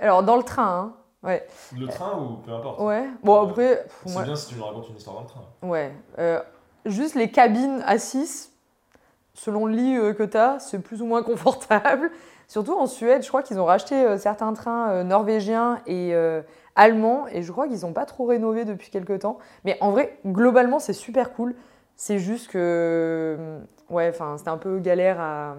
[0.00, 1.46] Alors, dans le train, hein, Ouais.
[1.76, 3.08] Le train ou peu importe Ouais.
[3.24, 3.86] Bon, après.
[4.06, 5.42] C'est bien si tu nous racontes une histoire dans le train.
[5.62, 5.92] Ouais.
[6.18, 6.40] Euh,
[6.86, 8.52] juste les cabines à 6,
[9.34, 12.10] selon le lit euh, que tu as, c'est plus ou moins confortable.
[12.46, 16.14] Surtout en Suède, je crois qu'ils ont racheté euh, certains trains norvégiens et
[16.76, 19.38] allemands, et je crois qu'ils n'ont pas trop rénové depuis quelques temps.
[19.64, 21.56] Mais en vrai, globalement, c'est super cool.
[21.98, 25.56] C'est juste que Ouais, enfin, c'était un peu galère à,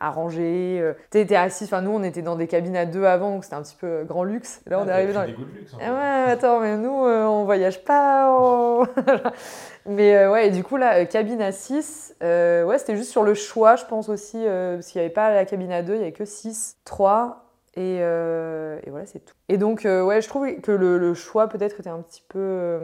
[0.00, 0.78] à ranger.
[0.80, 0.94] Euh.
[1.10, 3.56] Tu étais assis, enfin, nous, on était dans des cabines à deux avant, donc c'était
[3.56, 4.62] un petit peu euh, grand luxe.
[4.66, 5.26] Là, on est arrivé dans.
[5.26, 5.92] Des de luxe, hein.
[5.92, 8.84] ouais, attends, mais nous, euh, on voyage pas.
[9.86, 13.76] mais ouais, et du coup, là, cabine à 6, ouais, c'était juste sur le choix,
[13.76, 16.12] je pense aussi, parce qu'il n'y avait pas la cabine à deux, il n'y avait
[16.12, 17.44] que 6, 3.
[17.76, 19.34] Et, et voilà, c'est tout.
[19.50, 22.80] Et donc, ouais, je trouve que le, le choix peut-être était un petit peu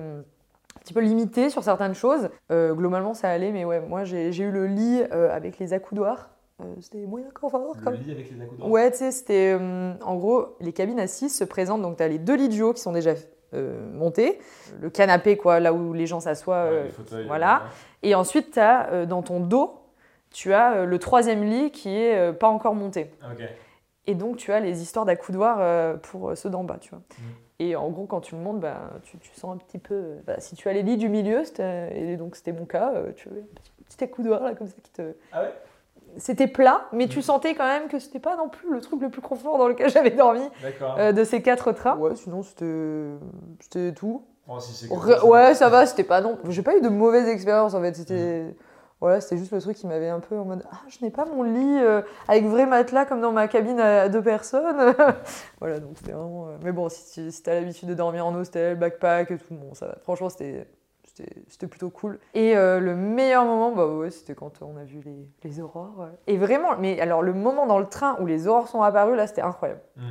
[0.85, 2.29] petit peu limité sur certaines choses.
[2.53, 6.29] Euh, globalement, ça allait, mais ouais, moi j'ai eu le lit euh, avec les accoudoirs.
[6.61, 7.75] Euh, c'était moyen confort.
[7.87, 9.55] Le lit avec les accoudoirs Ouais, tu sais, c'était.
[9.55, 12.55] en gros, les cabines à 6 se présentent, donc tu as les deux lits de
[12.55, 13.15] duo qui sont déjà
[13.93, 14.41] monter.
[14.81, 16.69] Le canapé, quoi, là où les gens s'assoient.
[17.27, 17.63] voilà.
[18.03, 19.81] Et ensuite, tu as dans ton dos,
[20.31, 23.11] tu as le troisième lit qui est pas encore monté.
[24.07, 26.99] Et donc, tu as les histoires d'accoudoir pour ceux d'en bas, tu vois.
[26.99, 27.44] Mm.
[27.61, 30.17] Et en gros, quand tu le montes, bah, tu, sens un petit peu.
[30.27, 33.33] Bah, si tu as les lits du milieu, et donc c'était mon cas, tu as
[33.33, 35.15] un petit accoudoir là, comme ça qui te.
[35.33, 35.53] Ah ouais?
[36.17, 37.23] c'était plat, mais tu mm.
[37.23, 39.91] sentais quand même que c'était pas non plus le truc le plus confort dans lequel
[39.91, 40.49] j'avais dormi
[40.83, 41.97] euh, de ces quatre trains.
[41.97, 44.25] Ouais, sinon c'était tout.
[44.47, 46.39] Oh, si ouais, ça va, c'était pas non.
[46.49, 47.95] J'ai pas eu de mauvaise expérience en fait.
[47.95, 48.55] C'était mm.
[49.05, 51.27] Voilà, c'était juste le truc qui m'avait un peu en mode ah je n'ai pas
[51.27, 54.95] mon lit euh, avec vrai matelas comme dans ma cabine à deux personnes.
[55.61, 56.49] voilà donc c'était vraiment.
[56.49, 59.75] Euh, mais bon si, si t'as l'habitude de dormir en hostel, backpack et tout, bon
[59.75, 59.99] ça va.
[60.05, 60.67] Franchement c'était
[61.49, 62.19] c'était plutôt cool.
[62.33, 66.09] Et euh, le meilleur moment, bah ouais, c'était quand on a vu les, les, aurores.
[66.27, 69.29] Et vraiment, mais alors le moment dans le train où les aurores sont apparues, là,
[69.29, 69.81] c'était incroyable.
[69.97, 70.03] Mm.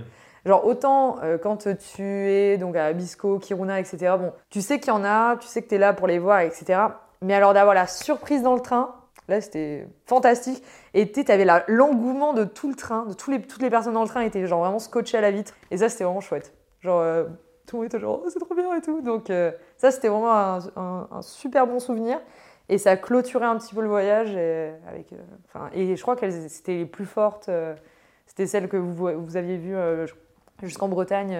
[0.45, 4.15] Genre autant euh, quand tu es donc à Abisko, Kiruna, etc.
[4.19, 6.19] Bon, tu sais qu'il y en a, tu sais que tu es là pour les
[6.19, 6.79] voir, etc.
[7.23, 8.95] Mais alors d'avoir la surprise dans le train,
[9.27, 10.63] là c'était fantastique.
[10.93, 14.21] Et tu avais l'engouement de tout le train, de toutes les personnes dans le train
[14.21, 15.53] étaient genre vraiment scotchées à la vitre.
[15.71, 16.53] Et ça c'était vraiment chouette.
[16.81, 17.23] Genre euh,
[17.65, 19.01] tout le monde était genre oh, c'est trop bien et tout.
[19.01, 19.31] Donc
[19.83, 22.19] ça, c'était vraiment un, super bon souvenir.
[22.69, 24.31] Et ça a clôturé un petit peu le voyage.
[24.31, 27.49] Et, euh, et je crois qu'elles c'était les plus fortes.
[27.49, 27.75] Euh,
[28.25, 30.07] c'était celles que vous, vous aviez vues euh,
[30.61, 31.37] jusqu'en Bretagne.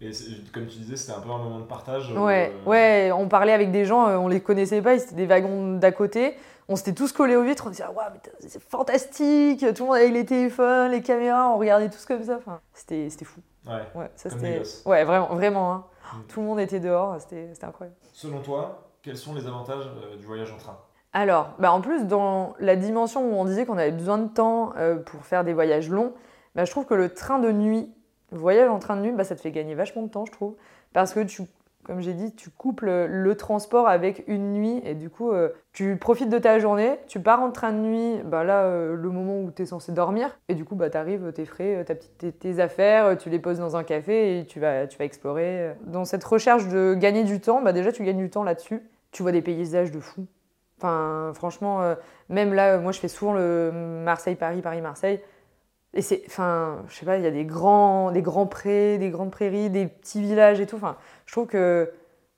[0.00, 0.12] Et
[0.52, 2.12] comme tu disais, c'était un peu un moment de partage.
[2.12, 5.90] Ouais, ouais on parlait avec des gens, on les connaissait pas, c'était des wagons d'à
[5.90, 6.34] côté.
[6.68, 10.12] On s'était tous collés aux vitres, on disait Waouh, c'est fantastique Tout le monde avec
[10.12, 12.36] les téléphones, les caméras, on regardait tous comme ça.
[12.36, 13.40] Enfin, c'était fou.
[13.66, 14.62] Ouais, ouais ça c'était.
[14.84, 15.72] Ouais, vraiment, vraiment.
[15.72, 15.84] Hein.
[16.12, 16.16] Mm.
[16.28, 17.96] Tout le monde était dehors, c'était incroyable.
[18.12, 20.78] Selon toi, quels sont les avantages euh, du voyage en train?
[21.12, 24.74] Alors, bah en plus, dans la dimension où on disait qu'on avait besoin de temps
[24.76, 26.12] euh, pour faire des voyages longs,
[26.54, 27.90] bah, je trouve que le train de nuit,
[28.30, 30.54] voyage en train de nuit, bah, ça te fait gagner vachement de temps, je trouve.
[30.92, 31.42] Parce que tu
[31.88, 35.96] comme j'ai dit, tu couples le transport avec une nuit et du coup, euh, tu
[35.96, 39.40] profites de ta journée, tu pars en train de nuit, bah là, euh, le moment
[39.40, 42.60] où tu es censé dormir, et du coup, bah, tu arrives, t'es frais, euh, tes,
[42.60, 45.72] affaires, tu les poses dans un café et tu vas, tu vas explorer.
[45.86, 48.82] Dans cette recherche de gagner du temps, bah, déjà, tu gagnes du temps là-dessus.
[49.10, 50.26] Tu vois des paysages de fou.
[50.76, 51.94] Enfin, franchement,
[52.28, 53.72] même là, moi, je fais souvent le
[54.04, 55.22] Marseille-Paris, Paris-Marseille.
[55.94, 59.10] Et c'est, enfin, je sais pas, il y a des grands, des grands prés, des
[59.10, 60.76] grandes prairies, des petits villages et tout.
[60.76, 60.96] Enfin,
[61.26, 61.90] je trouve que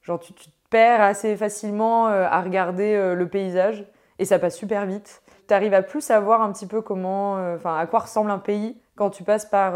[0.02, 3.84] genre tu, te perds assez facilement euh, à regarder euh, le paysage
[4.18, 5.22] et ça passe super vite.
[5.48, 8.38] Tu arrives à plus savoir un petit peu comment, euh, enfin, à quoi ressemble un
[8.38, 9.72] pays quand tu passes par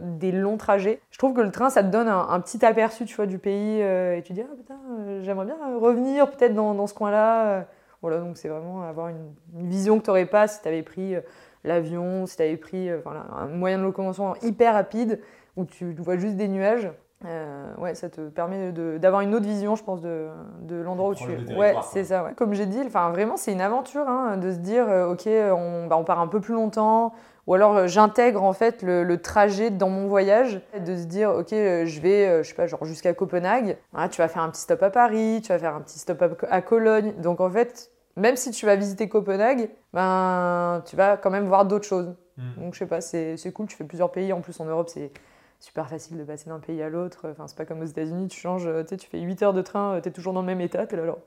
[0.00, 1.00] des longs trajets.
[1.10, 3.80] Je trouve que le train, ça te donne un, petit aperçu, tu vois, du pays
[3.80, 4.78] et tu dis ah putain,
[5.22, 7.66] j'aimerais bien revenir peut-être dans, dans, ce coin-là.
[8.00, 10.84] Voilà, donc c'est vraiment avoir une, une vision que tu n'aurais pas si tu avais
[10.84, 11.16] pris
[11.64, 13.00] l'avion, si tu avais pris euh,
[13.36, 15.20] un moyen de locomotion hyper rapide
[15.56, 16.90] où tu vois juste des nuages.
[17.26, 20.28] Euh, ouais, ça te permet d'avoir une autre vision, je pense, de,
[20.62, 21.54] de l'endroit où tu es.
[21.54, 22.24] Ouais, c'est ça.
[22.24, 22.32] Ouais.
[22.34, 25.86] Comme j'ai dit, enfin vraiment, c'est une aventure hein, de se dire, euh, ok, on,
[25.86, 27.12] bah, on, part un peu plus longtemps,
[27.46, 32.00] ou alors j'intègre en fait le, trajet dans mon voyage, de se dire, ok, je
[32.00, 33.76] vais, je sais pas, genre jusqu'à Copenhague.
[33.94, 36.24] Ah, tu vas faire un petit stop à Paris, tu vas faire un petit stop
[36.48, 37.12] à Cologne.
[37.18, 41.66] Donc en fait, même si tu vas visiter Copenhague, ben, tu vas quand même voir
[41.66, 42.14] d'autres choses.
[42.36, 42.62] Mm.
[42.62, 43.66] Donc, je sais pas, c'est cool.
[43.66, 44.32] Tu fais plusieurs pays.
[44.32, 45.12] En plus, en Europe, c'est
[45.58, 47.28] super facile de passer d'un pays à l'autre.
[47.30, 50.08] Enfin, c'est pas comme aux États-Unis, tu changes, tu fais 8 heures de train, tu
[50.08, 50.86] es toujours dans le même état.
[50.86, 51.18] Tu là, alors,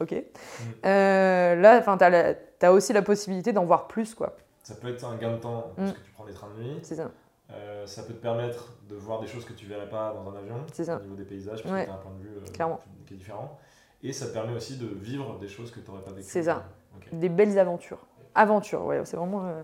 [0.00, 0.12] ok.
[0.12, 0.64] Mm.
[0.86, 4.36] Euh, là, tu as, aussi la possibilité d'en voir plus, quoi.
[4.62, 5.94] Ça peut être un gain de temps parce mm.
[5.94, 6.78] que tu prends des trains de nuit.
[6.82, 7.10] C'est ça.
[7.50, 10.36] Euh, ça peut te permettre de voir des choses que tu verrais pas dans un
[10.36, 10.56] avion.
[10.72, 10.96] C'est ça.
[10.96, 12.76] Au niveau des paysages, parce que tu as un point de vue euh,
[13.06, 13.58] qui est différent.
[14.04, 16.28] Et ça te permet aussi de vivre des choses que tu n'aurais pas vécues.
[16.28, 16.66] C'est ça.
[17.12, 18.06] Des belles aventures.
[18.34, 19.62] Aventure, ouais, c'est vraiment euh,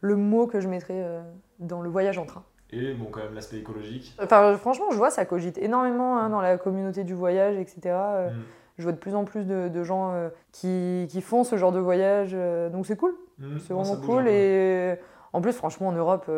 [0.00, 1.20] le mot que je mettrais euh,
[1.58, 2.44] dans le voyage en train.
[2.70, 4.14] Et bon, quand même l'aspect écologique.
[4.22, 7.80] Enfin, franchement, je vois, ça cogite énormément hein, dans la communauté du voyage, etc.
[7.86, 8.42] Euh, mm.
[8.78, 10.14] Je vois de plus en plus de, gens
[10.52, 12.34] qui, qui, font ce genre de voyage,
[12.72, 13.14] donc c'est cool.
[13.38, 13.58] Mm.
[13.58, 14.26] C'est vraiment cool.
[14.26, 14.94] Et
[15.34, 16.30] en plus, franchement, en Europe,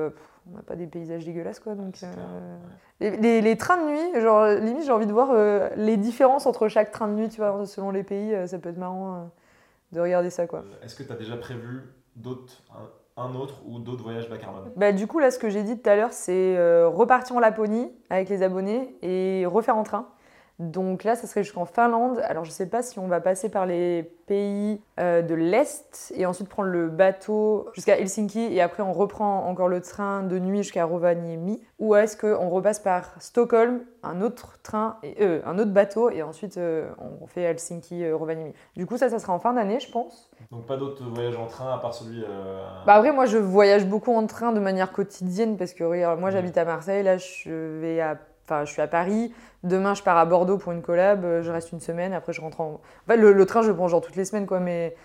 [0.50, 1.74] on n'a pas des paysages dégueulasses, quoi.
[1.74, 1.96] Donc,
[3.00, 5.34] les, les, trains de nuit, genre, limite, j'ai envie de voir
[5.76, 8.78] les différences entre chaque train de nuit, tu vois, selon les pays, ça peut être
[8.78, 9.30] marrant
[9.92, 10.46] de regarder ça.
[10.46, 10.60] quoi.
[10.60, 11.82] Euh, est-ce que tu as déjà prévu
[12.16, 12.62] d'autres,
[13.16, 14.72] un, autre ou d'autres voyages bas carbone?
[14.76, 17.40] Bah, Du coup, là, ce que j'ai dit tout à l'heure, c'est euh, repartir en
[17.40, 20.08] Laponie avec les abonnés et refaire en train.
[20.62, 22.22] Donc là, ça serait jusqu'en Finlande.
[22.24, 26.12] Alors je ne sais pas si on va passer par les pays euh, de l'Est
[26.16, 30.38] et ensuite prendre le bateau jusqu'à Helsinki et après on reprend encore le train de
[30.38, 31.60] nuit jusqu'à Rovaniemi.
[31.80, 36.22] Ou est-ce qu'on repasse par Stockholm, un autre train, et, euh, un autre bateau et
[36.22, 36.88] ensuite euh,
[37.20, 38.52] on fait Helsinki-Rovaniemi.
[38.76, 40.30] Du coup ça, ça sera en fin d'année je pense.
[40.52, 42.24] Donc pas d'autres voyages en train à part celui...
[42.86, 46.30] Bah après moi je voyage beaucoup en train de manière quotidienne parce que regarde, moi
[46.30, 48.16] j'habite à Marseille, là je vais à
[48.64, 49.32] je suis à Paris.
[49.62, 51.24] Demain, je pars à Bordeaux pour une collab.
[51.42, 52.12] Je reste une semaine.
[52.12, 52.80] Après, je rentre en.
[53.08, 54.60] En le, train, je le prends genre toutes les semaines, quoi.
[54.60, 54.96] Mais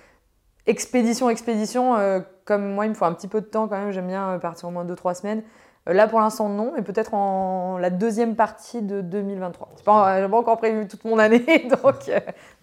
[0.66, 1.96] expédition, expédition,
[2.46, 3.92] comme moi, il me faut un petit peu de temps quand même.
[3.92, 5.44] J'aime bien partir au moins 2-3 semaines.
[5.88, 9.70] Euh, là, pour l'instant, non, mais peut-être en la deuxième partie de 2023.
[9.76, 12.12] Je n'ai pas, encore prévu toute mon année, donc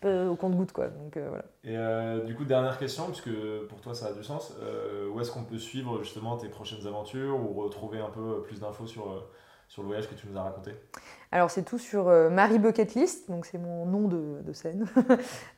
[0.05, 0.73] euh, au compte-goutte.
[0.73, 0.89] Quoi.
[0.89, 2.21] Donc, euh, voilà.
[2.21, 3.31] Et du coup, dernière question, puisque
[3.69, 4.55] pour toi, ça a du sens.
[5.13, 8.87] où est-ce qu'on peut suivre justement tes prochaines aventures ou retrouver un peu plus d'infos
[8.87, 9.25] sur,
[9.69, 10.73] sur le voyage que tu nous as raconté
[11.33, 14.87] alors c'est tout sur Marie Bucket List, donc c'est mon nom de, de scène,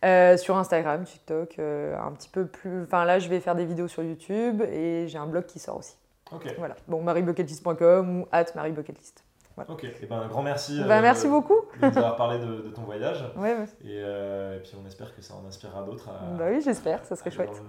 [0.38, 2.84] sur Instagram, TikTok, un petit peu plus.
[2.84, 5.76] Enfin là je vais faire des vidéos sur YouTube et j'ai un blog qui sort
[5.76, 5.98] aussi.
[6.32, 6.54] Ok.
[6.58, 6.76] Voilà.
[6.88, 9.24] Donc mariebucketlist.com ou at mariebucketlist.
[9.54, 9.70] Voilà.
[9.70, 10.82] Ok, et eh ben, un grand merci.
[10.86, 11.58] Ben, merci beaucoup.
[11.80, 13.24] De nous avoir parlé de, ton voyage.
[13.36, 16.10] Ouais, euh, Et, puis on espère que ça en inspirera d'autres.
[16.38, 17.62] Bah oui, j'espère, ça serait chouette.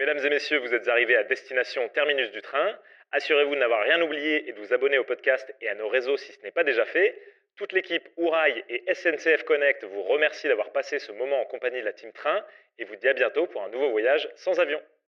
[0.00, 2.68] Mesdames et messieurs, vous êtes arrivés à destination terminus du train.
[3.12, 6.16] Assurez-vous de n'avoir rien oublié et de vous abonner au podcast et à nos réseaux
[6.16, 7.18] si ce n'est pas déjà fait.
[7.56, 11.84] Toute l'équipe Ourail et SNCF Connect vous remercie d'avoir passé ce moment en compagnie de
[11.84, 12.44] la Team Train
[12.78, 14.80] et vous dit à bientôt pour un nouveau voyage sans avion.